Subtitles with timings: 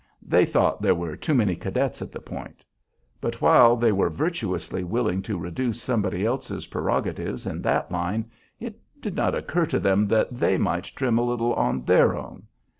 [0.23, 2.65] They thought there were too many cadets at the Point;
[3.21, 8.79] but while they were virtuously willing to reduce somebody else's prerogatives in that line, it
[8.99, 12.47] did not occur to them that they might trim a little on their own.